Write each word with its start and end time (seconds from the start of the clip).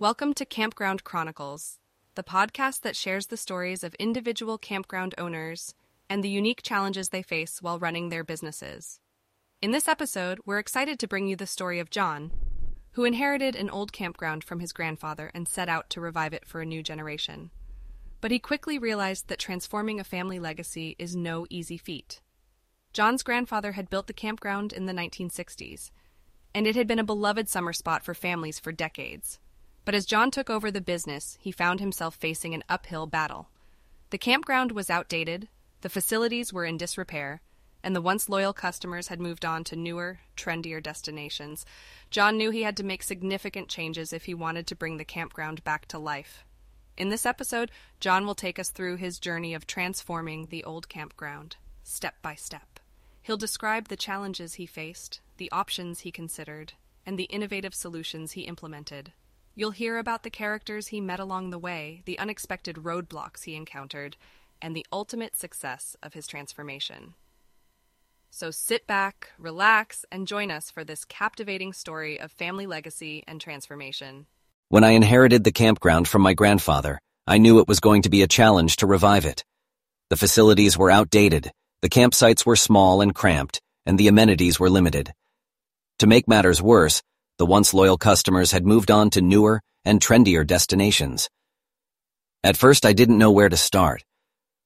Welcome 0.00 0.32
to 0.34 0.44
Campground 0.44 1.02
Chronicles, 1.02 1.80
the 2.14 2.22
podcast 2.22 2.82
that 2.82 2.94
shares 2.94 3.26
the 3.26 3.36
stories 3.36 3.82
of 3.82 3.94
individual 3.94 4.56
campground 4.56 5.12
owners 5.18 5.74
and 6.08 6.22
the 6.22 6.28
unique 6.28 6.62
challenges 6.62 7.08
they 7.08 7.20
face 7.20 7.60
while 7.60 7.80
running 7.80 8.08
their 8.08 8.22
businesses. 8.22 9.00
In 9.60 9.72
this 9.72 9.88
episode, 9.88 10.38
we're 10.46 10.60
excited 10.60 11.00
to 11.00 11.08
bring 11.08 11.26
you 11.26 11.34
the 11.34 11.48
story 11.48 11.80
of 11.80 11.90
John, 11.90 12.30
who 12.92 13.04
inherited 13.04 13.56
an 13.56 13.70
old 13.70 13.92
campground 13.92 14.44
from 14.44 14.60
his 14.60 14.72
grandfather 14.72 15.32
and 15.34 15.48
set 15.48 15.68
out 15.68 15.90
to 15.90 16.00
revive 16.00 16.32
it 16.32 16.46
for 16.46 16.60
a 16.60 16.64
new 16.64 16.80
generation. 16.80 17.50
But 18.20 18.30
he 18.30 18.38
quickly 18.38 18.78
realized 18.78 19.26
that 19.26 19.40
transforming 19.40 19.98
a 19.98 20.04
family 20.04 20.38
legacy 20.38 20.94
is 21.00 21.16
no 21.16 21.44
easy 21.50 21.76
feat. 21.76 22.20
John's 22.92 23.24
grandfather 23.24 23.72
had 23.72 23.90
built 23.90 24.06
the 24.06 24.12
campground 24.12 24.72
in 24.72 24.86
the 24.86 24.92
1960s, 24.92 25.90
and 26.54 26.68
it 26.68 26.76
had 26.76 26.86
been 26.86 27.00
a 27.00 27.04
beloved 27.04 27.48
summer 27.48 27.72
spot 27.72 28.04
for 28.04 28.14
families 28.14 28.60
for 28.60 28.70
decades. 28.70 29.40
But 29.88 29.94
as 29.94 30.04
John 30.04 30.30
took 30.30 30.50
over 30.50 30.70
the 30.70 30.82
business, 30.82 31.38
he 31.40 31.50
found 31.50 31.80
himself 31.80 32.14
facing 32.14 32.52
an 32.52 32.62
uphill 32.68 33.06
battle. 33.06 33.48
The 34.10 34.18
campground 34.18 34.70
was 34.70 34.90
outdated, 34.90 35.48
the 35.80 35.88
facilities 35.88 36.52
were 36.52 36.66
in 36.66 36.76
disrepair, 36.76 37.40
and 37.82 37.96
the 37.96 38.02
once 38.02 38.28
loyal 38.28 38.52
customers 38.52 39.08
had 39.08 39.18
moved 39.18 39.46
on 39.46 39.64
to 39.64 39.76
newer, 39.76 40.20
trendier 40.36 40.82
destinations. 40.82 41.64
John 42.10 42.36
knew 42.36 42.50
he 42.50 42.64
had 42.64 42.76
to 42.76 42.84
make 42.84 43.02
significant 43.02 43.70
changes 43.70 44.12
if 44.12 44.26
he 44.26 44.34
wanted 44.34 44.66
to 44.66 44.76
bring 44.76 44.98
the 44.98 45.06
campground 45.06 45.64
back 45.64 45.86
to 45.86 45.98
life. 45.98 46.44
In 46.98 47.08
this 47.08 47.24
episode, 47.24 47.70
John 47.98 48.26
will 48.26 48.34
take 48.34 48.58
us 48.58 48.68
through 48.68 48.96
his 48.96 49.18
journey 49.18 49.54
of 49.54 49.66
transforming 49.66 50.48
the 50.50 50.64
old 50.64 50.90
campground, 50.90 51.56
step 51.82 52.16
by 52.20 52.34
step. 52.34 52.78
He'll 53.22 53.38
describe 53.38 53.88
the 53.88 53.96
challenges 53.96 54.56
he 54.56 54.66
faced, 54.66 55.22
the 55.38 55.50
options 55.50 56.00
he 56.00 56.12
considered, 56.12 56.74
and 57.06 57.18
the 57.18 57.24
innovative 57.24 57.74
solutions 57.74 58.32
he 58.32 58.42
implemented. 58.42 59.12
You'll 59.58 59.72
hear 59.72 59.98
about 59.98 60.22
the 60.22 60.30
characters 60.30 60.86
he 60.86 61.00
met 61.00 61.18
along 61.18 61.50
the 61.50 61.58
way, 61.58 62.02
the 62.04 62.16
unexpected 62.20 62.76
roadblocks 62.76 63.42
he 63.42 63.56
encountered, 63.56 64.16
and 64.62 64.76
the 64.76 64.86
ultimate 64.92 65.34
success 65.34 65.96
of 66.00 66.14
his 66.14 66.28
transformation. 66.28 67.14
So 68.30 68.52
sit 68.52 68.86
back, 68.86 69.32
relax, 69.36 70.04
and 70.12 70.28
join 70.28 70.52
us 70.52 70.70
for 70.70 70.84
this 70.84 71.04
captivating 71.04 71.72
story 71.72 72.20
of 72.20 72.30
family 72.30 72.68
legacy 72.68 73.24
and 73.26 73.40
transformation. 73.40 74.26
When 74.68 74.84
I 74.84 74.90
inherited 74.90 75.42
the 75.42 75.50
campground 75.50 76.06
from 76.06 76.22
my 76.22 76.34
grandfather, 76.34 77.00
I 77.26 77.38
knew 77.38 77.58
it 77.58 77.66
was 77.66 77.80
going 77.80 78.02
to 78.02 78.10
be 78.10 78.22
a 78.22 78.28
challenge 78.28 78.76
to 78.76 78.86
revive 78.86 79.26
it. 79.26 79.44
The 80.08 80.16
facilities 80.16 80.78
were 80.78 80.92
outdated, 80.92 81.50
the 81.82 81.90
campsites 81.90 82.46
were 82.46 82.54
small 82.54 83.00
and 83.00 83.12
cramped, 83.12 83.60
and 83.84 83.98
the 83.98 84.06
amenities 84.06 84.60
were 84.60 84.70
limited. 84.70 85.12
To 85.98 86.06
make 86.06 86.28
matters 86.28 86.62
worse, 86.62 87.02
the 87.38 87.46
once 87.46 87.72
loyal 87.72 87.96
customers 87.96 88.50
had 88.50 88.66
moved 88.66 88.90
on 88.90 89.10
to 89.10 89.20
newer 89.20 89.60
and 89.84 90.00
trendier 90.00 90.44
destinations. 90.44 91.30
At 92.42 92.56
first, 92.56 92.84
I 92.84 92.92
didn't 92.92 93.18
know 93.18 93.30
where 93.30 93.48
to 93.48 93.56
start. 93.56 94.04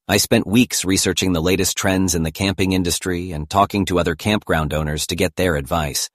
I 0.09 0.17
spent 0.17 0.47
weeks 0.47 0.85
researching 0.85 1.33
the 1.33 1.43
latest 1.43 1.77
trends 1.77 2.15
in 2.15 2.23
the 2.23 2.33
camping 2.33 2.73
industry 2.73 3.31
and 3.31 3.49
talking 3.49 3.85
to 3.87 3.99
other 3.99 4.15
campground 4.15 4.73
owners 4.73 5.07
to 5.09 5.17
get 5.17 5.37
their 5.37 5.57
advice. 5.57 6.11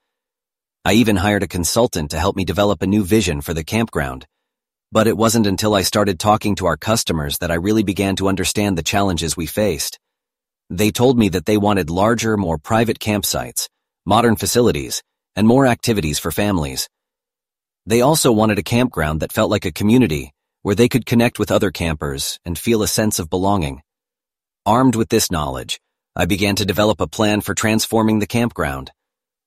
I 0.84 0.94
even 0.94 1.16
hired 1.16 1.44
a 1.44 1.48
consultant 1.48 2.12
to 2.12 2.20
help 2.20 2.36
me 2.36 2.44
develop 2.44 2.82
a 2.82 2.88
new 2.88 3.04
vision 3.04 3.42
for 3.42 3.54
the 3.54 3.64
campground. 3.64 4.26
But 4.92 5.08
it 5.08 5.18
wasn't 5.18 5.48
until 5.48 5.76
I 5.76 5.84
started 5.84 6.20
talking 6.20 6.56
to 6.56 6.66
our 6.66 6.78
customers 6.78 7.38
that 7.40 7.52
I 7.52 7.56
really 7.56 7.84
began 7.84 8.16
to 8.16 8.30
understand 8.30 8.78
the 8.78 8.84
challenges 8.84 9.38
we 9.38 9.46
faced. 9.46 10.00
They 10.70 10.92
told 10.92 11.18
me 11.18 11.30
that 11.30 11.46
they 11.46 11.58
wanted 11.58 11.90
larger, 11.90 12.36
more 12.36 12.58
private 12.58 13.00
campsites, 13.00 13.68
modern 14.06 14.36
facilities, 14.36 15.04
and 15.38 15.48
more 15.48 15.68
activities 15.68 16.18
for 16.20 16.32
families. 16.32 16.90
They 17.86 18.02
also 18.02 18.32
wanted 18.34 18.58
a 18.60 18.64
campground 18.64 19.22
that 19.22 19.32
felt 19.32 19.52
like 19.52 19.66
a 19.66 19.72
community 19.72 20.34
where 20.64 20.76
they 20.76 20.90
could 20.90 21.06
connect 21.06 21.40
with 21.40 21.52
other 21.52 21.72
campers 21.72 22.40
and 22.44 22.58
feel 22.58 22.82
a 22.82 22.88
sense 22.88 23.20
of 23.20 23.30
belonging. 23.30 23.82
Armed 24.66 24.96
with 24.96 25.10
this 25.10 25.32
knowledge, 25.32 25.80
I 26.16 26.26
began 26.26 26.56
to 26.56 26.66
develop 26.66 27.00
a 27.00 27.08
plan 27.08 27.42
for 27.42 27.54
transforming 27.54 28.18
the 28.18 28.28
campground. 28.28 28.92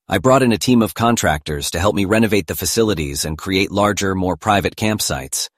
I 0.08 0.18
brought 0.18 0.44
in 0.44 0.52
a 0.52 0.58
team 0.58 0.80
of 0.80 0.94
contractors 0.94 1.72
to 1.72 1.80
help 1.80 1.96
me 1.96 2.04
renovate 2.04 2.46
the 2.46 2.54
facilities 2.54 3.24
and 3.24 3.36
create 3.36 3.72
larger, 3.72 4.14
more 4.14 4.36
private 4.36 4.76
campsites. 4.76 5.48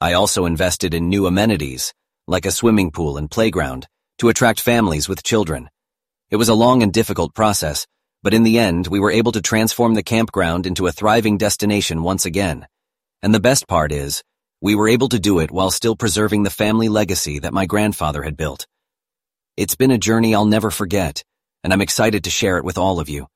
I 0.00 0.12
also 0.12 0.46
invested 0.46 0.94
in 0.94 1.08
new 1.08 1.26
amenities, 1.26 1.92
like 2.28 2.46
a 2.46 2.52
swimming 2.52 2.92
pool 2.92 3.18
and 3.18 3.28
playground, 3.28 3.88
to 4.18 4.28
attract 4.28 4.60
families 4.60 5.08
with 5.08 5.24
children. 5.24 5.68
It 6.30 6.36
was 6.36 6.48
a 6.48 6.54
long 6.54 6.84
and 6.84 6.92
difficult 6.92 7.34
process, 7.34 7.86
but 8.22 8.34
in 8.34 8.42
the 8.42 8.58
end, 8.58 8.86
we 8.88 9.00
were 9.00 9.10
able 9.10 9.32
to 9.32 9.40
transform 9.40 9.94
the 9.94 10.02
campground 10.02 10.66
into 10.66 10.86
a 10.86 10.92
thriving 10.92 11.38
destination 11.38 12.02
once 12.02 12.26
again. 12.26 12.66
And 13.22 13.34
the 13.34 13.40
best 13.40 13.68
part 13.68 13.92
is, 13.92 14.22
we 14.60 14.74
were 14.74 14.88
able 14.88 15.08
to 15.10 15.20
do 15.20 15.38
it 15.38 15.50
while 15.50 15.70
still 15.70 15.94
preserving 15.94 16.42
the 16.42 16.50
family 16.50 16.88
legacy 16.88 17.38
that 17.38 17.54
my 17.54 17.66
grandfather 17.66 18.22
had 18.22 18.36
built. 18.36 18.66
It's 19.56 19.76
been 19.76 19.90
a 19.90 19.98
journey 19.98 20.34
I'll 20.34 20.46
never 20.46 20.70
forget, 20.70 21.22
and 21.62 21.72
I'm 21.72 21.80
excited 21.80 22.24
to 22.24 22.30
share 22.30 22.58
it 22.58 22.64
with 22.64 22.78
all 22.78 23.00
of 23.00 23.08
you. 23.08 23.28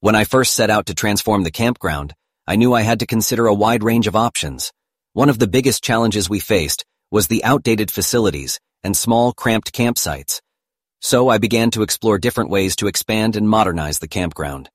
When 0.00 0.14
I 0.14 0.24
first 0.24 0.54
set 0.54 0.70
out 0.70 0.86
to 0.86 0.94
transform 0.94 1.42
the 1.42 1.50
campground, 1.50 2.14
I 2.46 2.56
knew 2.56 2.74
I 2.74 2.82
had 2.82 3.00
to 3.00 3.06
consider 3.06 3.46
a 3.46 3.54
wide 3.54 3.82
range 3.82 4.06
of 4.06 4.16
options. 4.16 4.72
One 5.14 5.30
of 5.30 5.38
the 5.38 5.48
biggest 5.48 5.82
challenges 5.82 6.28
we 6.28 6.38
faced 6.38 6.84
was 7.10 7.28
the 7.28 7.44
outdated 7.44 7.90
facilities 7.90 8.60
and 8.84 8.96
small, 8.96 9.32
cramped 9.32 9.72
campsites. 9.72 10.40
So 11.00 11.28
I 11.28 11.38
began 11.38 11.70
to 11.72 11.82
explore 11.82 12.18
different 12.18 12.50
ways 12.50 12.76
to 12.76 12.86
expand 12.86 13.36
and 13.36 13.48
modernize 13.48 13.98
the 13.98 14.08
campground. 14.08 14.70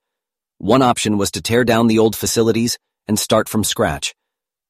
One 0.60 0.82
option 0.82 1.18
was 1.18 1.32
to 1.32 1.42
tear 1.42 1.64
down 1.64 1.88
the 1.88 2.00
old 2.00 2.16
facilities 2.16 2.78
and 3.08 3.18
start 3.18 3.50
from 3.50 3.64
scratch. 3.64 4.14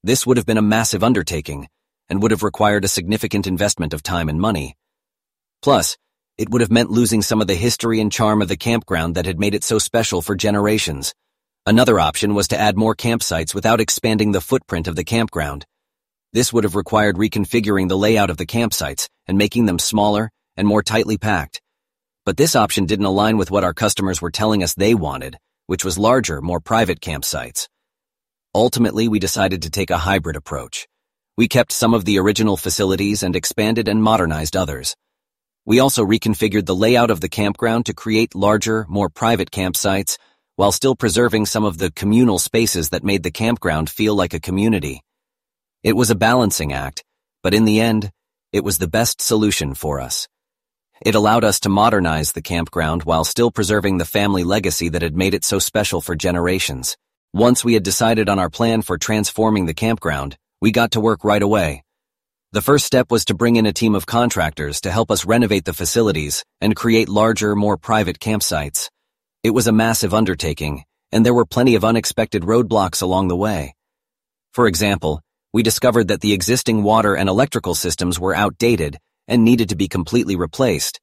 This 0.03 0.25
would 0.25 0.37
have 0.37 0.45
been 0.45 0.57
a 0.57 0.61
massive 0.61 1.03
undertaking 1.03 1.67
and 2.09 2.21
would 2.21 2.31
have 2.31 2.43
required 2.43 2.85
a 2.85 2.89
significant 2.89 3.45
investment 3.45 3.93
of 3.93 4.01
time 4.01 4.29
and 4.29 4.39
money. 4.39 4.75
Plus, 5.61 5.97
it 6.37 6.49
would 6.49 6.61
have 6.61 6.71
meant 6.71 6.89
losing 6.89 7.21
some 7.21 7.41
of 7.41 7.47
the 7.47 7.55
history 7.55 7.99
and 7.99 8.11
charm 8.11 8.41
of 8.41 8.47
the 8.47 8.57
campground 8.57 9.15
that 9.15 9.25
had 9.25 9.39
made 9.39 9.53
it 9.53 9.63
so 9.63 9.77
special 9.77 10.21
for 10.21 10.35
generations. 10.35 11.13
Another 11.65 11.99
option 11.99 12.33
was 12.33 12.47
to 12.47 12.59
add 12.59 12.77
more 12.77 12.95
campsites 12.95 13.53
without 13.53 13.79
expanding 13.79 14.31
the 14.31 14.41
footprint 14.41 14.87
of 14.87 14.95
the 14.95 15.03
campground. 15.03 15.65
This 16.33 16.51
would 16.51 16.63
have 16.63 16.75
required 16.75 17.17
reconfiguring 17.17 17.89
the 17.89 17.97
layout 17.97 18.29
of 18.29 18.37
the 18.37 18.47
campsites 18.47 19.07
and 19.27 19.37
making 19.37 19.67
them 19.67 19.77
smaller 19.77 20.31
and 20.61 20.67
more 20.67 20.83
tightly 20.83 21.17
packed. 21.17 21.59
But 22.23 22.37
this 22.37 22.55
option 22.55 22.85
didn't 22.85 23.07
align 23.07 23.37
with 23.37 23.49
what 23.49 23.63
our 23.63 23.73
customers 23.73 24.21
were 24.21 24.29
telling 24.29 24.61
us 24.61 24.75
they 24.75 24.93
wanted, 24.93 25.39
which 25.65 25.83
was 25.83 25.97
larger, 25.97 26.39
more 26.39 26.59
private 26.59 27.01
campsites. 27.01 27.67
Ultimately, 28.53 29.07
we 29.07 29.17
decided 29.17 29.63
to 29.63 29.71
take 29.71 29.89
a 29.89 29.97
hybrid 29.97 30.35
approach. 30.35 30.87
We 31.35 31.47
kept 31.47 31.71
some 31.71 31.95
of 31.95 32.05
the 32.05 32.19
original 32.19 32.57
facilities 32.57 33.23
and 33.23 33.35
expanded 33.35 33.87
and 33.87 34.03
modernized 34.03 34.55
others. 34.55 34.95
We 35.65 35.79
also 35.79 36.05
reconfigured 36.05 36.67
the 36.67 36.75
layout 36.75 37.09
of 37.09 37.21
the 37.21 37.29
campground 37.29 37.87
to 37.87 37.95
create 37.95 38.35
larger, 38.35 38.85
more 38.87 39.09
private 39.09 39.49
campsites, 39.49 40.19
while 40.57 40.71
still 40.71 40.95
preserving 40.95 41.47
some 41.47 41.63
of 41.63 41.79
the 41.79 41.89
communal 41.89 42.37
spaces 42.37 42.89
that 42.89 43.03
made 43.03 43.23
the 43.23 43.31
campground 43.31 43.89
feel 43.89 44.13
like 44.13 44.35
a 44.35 44.39
community. 44.39 45.01
It 45.81 45.95
was 45.95 46.11
a 46.11 46.15
balancing 46.29 46.71
act, 46.71 47.03
but 47.41 47.55
in 47.55 47.65
the 47.65 47.81
end, 47.81 48.11
it 48.53 48.63
was 48.63 48.77
the 48.77 48.87
best 48.87 49.21
solution 49.21 49.73
for 49.73 49.99
us. 49.99 50.27
It 51.03 51.15
allowed 51.15 51.43
us 51.43 51.61
to 51.61 51.69
modernize 51.69 52.31
the 52.31 52.43
campground 52.43 53.03
while 53.03 53.23
still 53.23 53.49
preserving 53.49 53.97
the 53.97 54.05
family 54.05 54.43
legacy 54.43 54.89
that 54.89 55.01
had 55.01 55.17
made 55.17 55.33
it 55.33 55.43
so 55.43 55.57
special 55.57 55.99
for 55.99 56.15
generations. 56.15 56.95
Once 57.33 57.65
we 57.65 57.73
had 57.73 57.81
decided 57.81 58.29
on 58.29 58.37
our 58.37 58.51
plan 58.51 58.83
for 58.83 58.99
transforming 58.99 59.65
the 59.65 59.73
campground, 59.73 60.37
we 60.61 60.71
got 60.71 60.91
to 60.91 61.01
work 61.01 61.23
right 61.23 61.41
away. 61.41 61.83
The 62.51 62.61
first 62.61 62.85
step 62.85 63.09
was 63.09 63.25
to 63.25 63.33
bring 63.33 63.55
in 63.55 63.65
a 63.65 63.73
team 63.73 63.95
of 63.95 64.05
contractors 64.05 64.81
to 64.81 64.91
help 64.91 65.09
us 65.09 65.25
renovate 65.25 65.65
the 65.65 65.73
facilities 65.73 66.45
and 66.59 66.75
create 66.75 67.09
larger, 67.09 67.55
more 67.55 67.77
private 67.77 68.19
campsites. 68.19 68.89
It 69.41 69.55
was 69.55 69.65
a 69.65 69.71
massive 69.71 70.13
undertaking, 70.13 70.83
and 71.11 71.25
there 71.25 71.33
were 71.33 71.45
plenty 71.47 71.73
of 71.73 71.83
unexpected 71.83 72.43
roadblocks 72.43 73.01
along 73.01 73.27
the 73.27 73.35
way. 73.35 73.73
For 74.53 74.67
example, 74.67 75.21
we 75.51 75.63
discovered 75.63 76.09
that 76.09 76.21
the 76.21 76.33
existing 76.33 76.83
water 76.83 77.15
and 77.15 77.27
electrical 77.27 77.73
systems 77.73 78.19
were 78.19 78.35
outdated 78.35 78.99
and 79.27 79.43
needed 79.43 79.69
to 79.69 79.75
be 79.75 79.87
completely 79.87 80.35
replaced. 80.35 80.99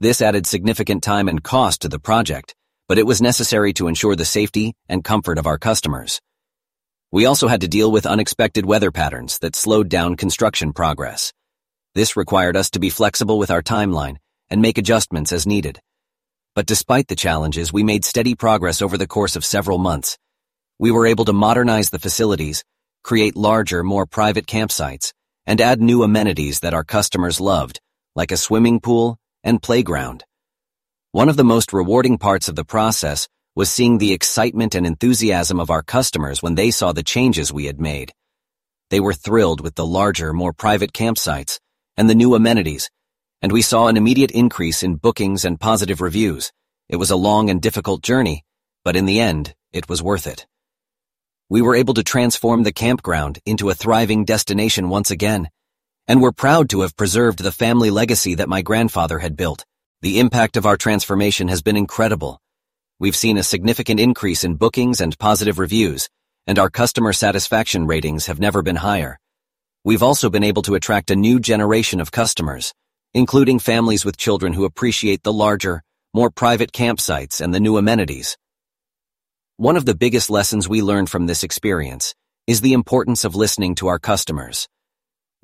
This 0.00 0.20
added 0.20 0.46
significant 0.46 1.02
time 1.02 1.28
and 1.28 1.42
cost 1.42 1.82
to 1.82 1.88
the 1.88 1.98
project, 1.98 2.54
but 2.88 2.98
it 2.98 3.06
was 3.06 3.22
necessary 3.22 3.72
to 3.74 3.88
ensure 3.88 4.16
the 4.16 4.24
safety 4.24 4.74
and 4.88 5.04
comfort 5.04 5.38
of 5.38 5.46
our 5.46 5.58
customers. 5.58 6.20
We 7.10 7.26
also 7.26 7.46
had 7.46 7.60
to 7.60 7.68
deal 7.68 7.92
with 7.92 8.06
unexpected 8.06 8.66
weather 8.66 8.90
patterns 8.90 9.38
that 9.40 9.54
slowed 9.54 9.88
down 9.88 10.16
construction 10.16 10.72
progress. 10.72 11.32
This 11.94 12.16
required 12.16 12.56
us 12.56 12.70
to 12.70 12.80
be 12.80 12.88
flexible 12.88 13.38
with 13.38 13.50
our 13.50 13.62
timeline 13.62 14.16
and 14.48 14.62
make 14.62 14.78
adjustments 14.78 15.30
as 15.30 15.46
needed. 15.46 15.80
But 16.54 16.66
despite 16.66 17.08
the 17.08 17.16
challenges, 17.16 17.72
we 17.72 17.82
made 17.82 18.04
steady 18.04 18.34
progress 18.34 18.82
over 18.82 18.98
the 18.98 19.06
course 19.06 19.36
of 19.36 19.44
several 19.44 19.78
months. 19.78 20.18
We 20.78 20.90
were 20.90 21.06
able 21.06 21.26
to 21.26 21.32
modernize 21.32 21.90
the 21.90 21.98
facilities, 21.98 22.64
create 23.04 23.36
larger, 23.36 23.82
more 23.82 24.06
private 24.06 24.46
campsites, 24.46 25.12
and 25.46 25.60
add 25.60 25.80
new 25.80 26.02
amenities 26.02 26.60
that 26.60 26.74
our 26.74 26.84
customers 26.84 27.40
loved, 27.40 27.80
like 28.14 28.32
a 28.32 28.36
swimming 28.36 28.80
pool 28.80 29.18
and 29.42 29.62
playground. 29.62 30.24
One 31.12 31.28
of 31.28 31.36
the 31.36 31.44
most 31.44 31.72
rewarding 31.72 32.18
parts 32.18 32.48
of 32.48 32.56
the 32.56 32.64
process 32.64 33.28
was 33.54 33.70
seeing 33.70 33.98
the 33.98 34.12
excitement 34.12 34.74
and 34.74 34.86
enthusiasm 34.86 35.60
of 35.60 35.70
our 35.70 35.82
customers 35.82 36.42
when 36.42 36.54
they 36.54 36.70
saw 36.70 36.92
the 36.92 37.02
changes 37.02 37.52
we 37.52 37.66
had 37.66 37.80
made. 37.80 38.12
They 38.90 39.00
were 39.00 39.12
thrilled 39.12 39.60
with 39.60 39.74
the 39.74 39.86
larger, 39.86 40.32
more 40.32 40.52
private 40.52 40.92
campsites 40.92 41.58
and 41.96 42.08
the 42.08 42.14
new 42.14 42.34
amenities, 42.34 42.90
and 43.42 43.52
we 43.52 43.60
saw 43.60 43.88
an 43.88 43.96
immediate 43.96 44.30
increase 44.30 44.82
in 44.82 44.96
bookings 44.96 45.44
and 45.44 45.60
positive 45.60 46.00
reviews. 46.00 46.52
It 46.88 46.96
was 46.96 47.10
a 47.10 47.16
long 47.16 47.50
and 47.50 47.60
difficult 47.60 48.02
journey, 48.02 48.44
but 48.84 48.96
in 48.96 49.04
the 49.04 49.20
end, 49.20 49.54
it 49.72 49.88
was 49.88 50.02
worth 50.02 50.26
it. 50.26 50.46
We 51.52 51.60
were 51.60 51.76
able 51.76 51.92
to 51.92 52.02
transform 52.02 52.62
the 52.62 52.72
campground 52.72 53.38
into 53.44 53.68
a 53.68 53.74
thriving 53.74 54.24
destination 54.24 54.88
once 54.88 55.10
again, 55.10 55.50
and 56.08 56.22
we're 56.22 56.32
proud 56.32 56.70
to 56.70 56.80
have 56.80 56.96
preserved 56.96 57.40
the 57.40 57.52
family 57.52 57.90
legacy 57.90 58.36
that 58.36 58.48
my 58.48 58.62
grandfather 58.62 59.18
had 59.18 59.36
built. 59.36 59.66
The 60.00 60.18
impact 60.18 60.56
of 60.56 60.64
our 60.64 60.78
transformation 60.78 61.48
has 61.48 61.60
been 61.60 61.76
incredible. 61.76 62.40
We've 62.98 63.14
seen 63.14 63.36
a 63.36 63.42
significant 63.42 64.00
increase 64.00 64.44
in 64.44 64.54
bookings 64.54 65.02
and 65.02 65.18
positive 65.18 65.58
reviews, 65.58 66.08
and 66.46 66.58
our 66.58 66.70
customer 66.70 67.12
satisfaction 67.12 67.86
ratings 67.86 68.28
have 68.28 68.40
never 68.40 68.62
been 68.62 68.76
higher. 68.76 69.18
We've 69.84 70.02
also 70.02 70.30
been 70.30 70.44
able 70.44 70.62
to 70.62 70.74
attract 70.74 71.10
a 71.10 71.16
new 71.16 71.38
generation 71.38 72.00
of 72.00 72.10
customers, 72.10 72.72
including 73.12 73.58
families 73.58 74.06
with 74.06 74.16
children 74.16 74.54
who 74.54 74.64
appreciate 74.64 75.22
the 75.22 75.34
larger, 75.34 75.82
more 76.14 76.30
private 76.30 76.72
campsites 76.72 77.42
and 77.42 77.52
the 77.52 77.60
new 77.60 77.76
amenities. 77.76 78.38
One 79.62 79.76
of 79.76 79.84
the 79.84 79.94
biggest 79.94 80.28
lessons 80.28 80.68
we 80.68 80.82
learned 80.82 81.08
from 81.08 81.26
this 81.26 81.44
experience 81.44 82.16
is 82.48 82.62
the 82.62 82.72
importance 82.72 83.24
of 83.24 83.36
listening 83.36 83.76
to 83.76 83.86
our 83.86 84.00
customers. 84.00 84.68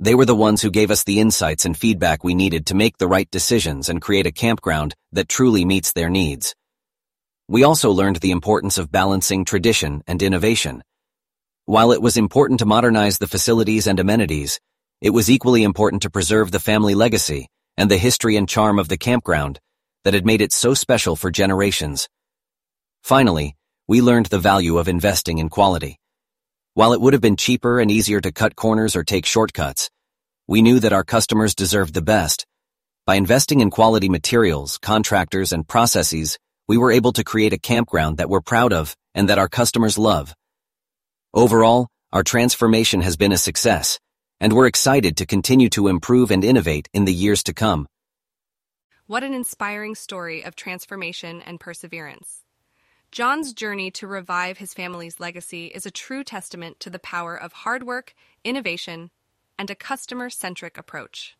They 0.00 0.12
were 0.12 0.24
the 0.24 0.34
ones 0.34 0.60
who 0.60 0.72
gave 0.72 0.90
us 0.90 1.04
the 1.04 1.20
insights 1.20 1.64
and 1.64 1.76
feedback 1.76 2.24
we 2.24 2.34
needed 2.34 2.66
to 2.66 2.74
make 2.74 2.98
the 2.98 3.06
right 3.06 3.30
decisions 3.30 3.88
and 3.88 4.02
create 4.02 4.26
a 4.26 4.32
campground 4.32 4.96
that 5.12 5.28
truly 5.28 5.64
meets 5.64 5.92
their 5.92 6.10
needs. 6.10 6.56
We 7.46 7.62
also 7.62 7.92
learned 7.92 8.16
the 8.16 8.32
importance 8.32 8.76
of 8.76 8.90
balancing 8.90 9.44
tradition 9.44 10.02
and 10.08 10.20
innovation. 10.20 10.82
While 11.66 11.92
it 11.92 12.02
was 12.02 12.16
important 12.16 12.58
to 12.58 12.66
modernize 12.66 13.18
the 13.18 13.28
facilities 13.28 13.86
and 13.86 14.00
amenities, 14.00 14.58
it 15.00 15.10
was 15.10 15.30
equally 15.30 15.62
important 15.62 16.02
to 16.02 16.10
preserve 16.10 16.50
the 16.50 16.58
family 16.58 16.96
legacy 16.96 17.46
and 17.76 17.88
the 17.88 17.98
history 17.98 18.34
and 18.34 18.48
charm 18.48 18.80
of 18.80 18.88
the 18.88 18.98
campground 18.98 19.60
that 20.02 20.14
had 20.14 20.26
made 20.26 20.40
it 20.40 20.52
so 20.52 20.74
special 20.74 21.14
for 21.14 21.30
generations. 21.30 22.08
Finally, 23.04 23.54
we 23.88 24.02
learned 24.02 24.26
the 24.26 24.38
value 24.38 24.76
of 24.76 24.86
investing 24.86 25.38
in 25.38 25.48
quality. 25.48 25.98
While 26.74 26.92
it 26.92 27.00
would 27.00 27.14
have 27.14 27.22
been 27.22 27.38
cheaper 27.38 27.80
and 27.80 27.90
easier 27.90 28.20
to 28.20 28.30
cut 28.30 28.54
corners 28.54 28.94
or 28.94 29.02
take 29.02 29.24
shortcuts, 29.24 29.88
we 30.46 30.60
knew 30.60 30.78
that 30.80 30.92
our 30.92 31.04
customers 31.04 31.54
deserved 31.54 31.94
the 31.94 32.02
best. 32.02 32.46
By 33.06 33.14
investing 33.14 33.60
in 33.60 33.70
quality 33.70 34.10
materials, 34.10 34.76
contractors, 34.76 35.54
and 35.54 35.66
processes, 35.66 36.38
we 36.68 36.76
were 36.76 36.92
able 36.92 37.14
to 37.14 37.24
create 37.24 37.54
a 37.54 37.58
campground 37.58 38.18
that 38.18 38.28
we're 38.28 38.42
proud 38.42 38.74
of 38.74 38.94
and 39.14 39.30
that 39.30 39.38
our 39.38 39.48
customers 39.48 39.96
love. 39.96 40.34
Overall, 41.32 41.88
our 42.12 42.22
transformation 42.22 43.00
has 43.00 43.16
been 43.16 43.32
a 43.32 43.38
success, 43.38 43.98
and 44.38 44.52
we're 44.52 44.66
excited 44.66 45.16
to 45.16 45.26
continue 45.26 45.70
to 45.70 45.88
improve 45.88 46.30
and 46.30 46.44
innovate 46.44 46.90
in 46.92 47.06
the 47.06 47.14
years 47.14 47.42
to 47.44 47.54
come. 47.54 47.86
What 49.06 49.24
an 49.24 49.32
inspiring 49.32 49.94
story 49.94 50.44
of 50.44 50.56
transformation 50.56 51.40
and 51.40 51.58
perseverance. 51.58 52.44
John's 53.10 53.52
journey 53.52 53.90
to 53.92 54.06
revive 54.06 54.58
his 54.58 54.74
family's 54.74 55.18
legacy 55.18 55.66
is 55.66 55.86
a 55.86 55.90
true 55.90 56.22
testament 56.22 56.78
to 56.80 56.90
the 56.90 56.98
power 56.98 57.34
of 57.36 57.52
hard 57.52 57.84
work, 57.84 58.14
innovation, 58.44 59.10
and 59.58 59.70
a 59.70 59.74
customer 59.74 60.28
centric 60.28 60.76
approach. 60.76 61.36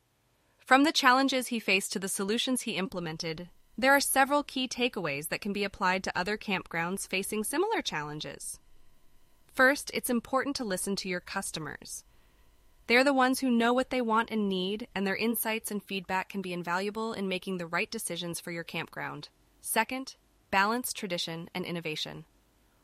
From 0.59 0.85
the 0.85 0.93
challenges 0.93 1.49
he 1.49 1.61
faced 1.61 1.93
to 1.93 1.99
the 1.99 2.09
solutions 2.09 2.63
he 2.63 2.73
implemented, 2.73 3.49
there 3.77 3.93
are 3.93 4.01
several 4.01 4.43
key 4.43 4.67
takeaways 4.67 5.29
that 5.29 5.41
can 5.41 5.53
be 5.53 5.63
applied 5.63 6.03
to 6.05 6.19
other 6.19 6.37
campgrounds 6.37 7.07
facing 7.07 7.45
similar 7.45 7.81
challenges. 7.81 8.59
First, 9.47 9.91
it's 9.95 10.11
important 10.11 10.57
to 10.57 10.65
listen 10.65 10.97
to 10.97 11.09
your 11.09 11.21
customers. 11.21 12.03
They're 12.87 13.05
the 13.05 13.15
ones 13.15 13.41
who 13.41 13.51
know 13.51 13.73
what 13.73 13.91
they 13.91 14.01
want 14.01 14.31
and 14.31 14.49
need, 14.49 14.89
and 14.95 15.07
their 15.07 15.17
insights 15.17 15.71
and 15.71 15.83
feedback 15.83 16.31
can 16.31 16.41
be 16.41 16.55
invaluable 16.55 17.13
in 17.13 17.29
making 17.29 17.59
the 17.59 17.67
right 17.67 17.91
decisions 17.91 18.41
for 18.41 18.51
your 18.51 18.65
campground. 18.65 19.29
Second, 19.61 20.17
balance 20.51 20.93
tradition 20.93 21.49
and 21.55 21.65
innovation. 21.65 22.25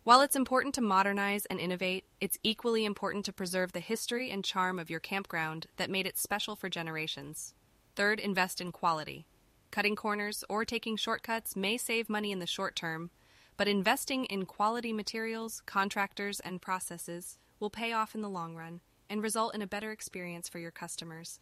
While 0.04 0.20
it's 0.20 0.36
important 0.36 0.74
to 0.74 0.82
modernize 0.82 1.46
and 1.46 1.58
innovate, 1.58 2.04
it's 2.20 2.38
equally 2.42 2.84
important 2.84 3.24
to 3.24 3.32
preserve 3.32 3.72
the 3.72 3.80
history 3.80 4.30
and 4.30 4.44
charm 4.44 4.78
of 4.78 4.90
your 4.90 5.00
campground 5.00 5.66
that 5.76 5.90
made 5.90 6.06
it 6.06 6.18
special 6.18 6.56
for 6.56 6.68
generations. 6.68 7.54
Third, 7.96 8.20
invest 8.20 8.60
in 8.60 8.70
quality. 8.70 9.24
Cutting 9.70 9.96
corners 9.96 10.44
or 10.48 10.64
taking 10.64 10.96
shortcuts 10.96 11.56
may 11.56 11.78
save 11.78 12.10
money 12.10 12.32
in 12.32 12.38
the 12.38 12.46
short 12.46 12.76
term, 12.76 13.10
but 13.56 13.66
investing 13.66 14.26
in 14.26 14.44
quality 14.44 14.92
materials, 14.92 15.62
contractors, 15.64 16.38
and 16.40 16.60
processes 16.60 17.38
will 17.58 17.70
pay 17.70 17.92
off 17.92 18.14
in 18.14 18.20
the 18.20 18.28
long 18.28 18.54
run 18.54 18.80
and 19.08 19.22
result 19.22 19.54
in 19.54 19.62
a 19.62 19.66
better 19.66 19.90
experience 19.90 20.48
for 20.48 20.58
your 20.58 20.70
customers. 20.70 21.40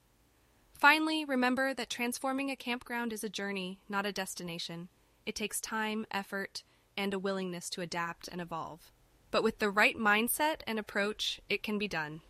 Finally, 0.74 1.24
remember 1.24 1.74
that 1.74 1.90
transforming 1.90 2.50
a 2.50 2.56
campground 2.56 3.12
is 3.12 3.24
a 3.24 3.28
journey, 3.28 3.80
not 3.88 4.06
a 4.06 4.12
destination. 4.12 4.88
It 5.24 5.34
takes 5.34 5.60
time, 5.60 6.06
effort, 6.10 6.62
and 6.96 7.14
a 7.14 7.18
willingness 7.18 7.70
to 7.70 7.80
adapt 7.80 8.28
and 8.28 8.40
evolve. 8.40 8.92
But 9.30 9.42
with 9.42 9.58
the 9.58 9.70
right 9.70 9.96
mindset 9.96 10.60
and 10.66 10.78
approach, 10.78 11.40
it 11.48 11.62
can 11.62 11.78
be 11.78 11.88
done. 11.88 12.20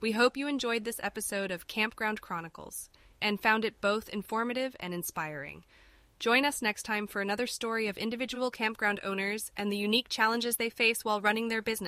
We 0.00 0.12
hope 0.12 0.36
you 0.36 0.46
enjoyed 0.46 0.84
this 0.84 1.00
episode 1.02 1.50
of 1.50 1.66
Campground 1.66 2.20
Chronicles 2.20 2.88
and 3.20 3.40
found 3.40 3.64
it 3.64 3.80
both 3.80 4.08
informative 4.08 4.76
and 4.78 4.94
inspiring. 4.94 5.64
Join 6.18 6.44
us 6.44 6.62
next 6.62 6.84
time 6.84 7.06
for 7.06 7.20
another 7.20 7.46
story 7.46 7.88
of 7.88 7.98
individual 7.98 8.50
campground 8.50 9.00
owners 9.02 9.50
and 9.56 9.70
the 9.70 9.76
unique 9.76 10.08
challenges 10.08 10.56
they 10.56 10.70
face 10.70 11.04
while 11.04 11.20
running 11.20 11.48
their 11.48 11.60
business. 11.60 11.84